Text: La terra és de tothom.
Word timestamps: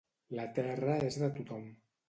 La 0.39 0.45
terra 0.55 0.95
és 1.11 1.21
de 1.25 1.31
tothom. 1.37 1.73